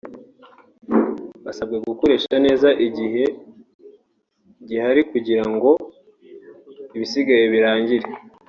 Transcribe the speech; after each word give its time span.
basabwe 1.45 1.77
gukoresha 1.89 2.35
neza 2.45 2.67
igihe 2.87 3.23
giharikugira 4.69 5.43
ngo 5.53 5.71
ibisigaye 6.95 7.45
birangire 7.53 8.07